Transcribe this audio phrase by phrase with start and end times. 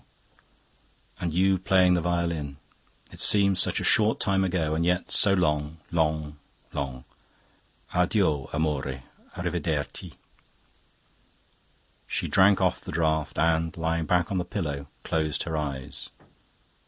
[1.19, 2.57] 'And you playing on the violin,
[3.11, 6.39] it seems such a short time ago, and yet so long, long,
[6.73, 7.05] long.
[7.93, 8.87] Addio, amore,
[9.35, 10.13] a rivederti.'
[12.07, 16.09] She drank off the draught and, lying back on the pillow, closed her eyes.